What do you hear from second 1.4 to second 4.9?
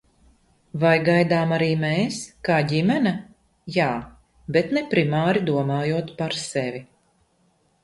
arī mēs, kā ģimene? Jā. Bet ne